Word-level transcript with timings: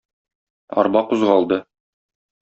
Арба 0.79 1.01
кузгалды. 1.09 1.59